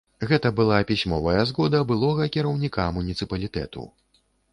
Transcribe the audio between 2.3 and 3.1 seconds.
кіраўніка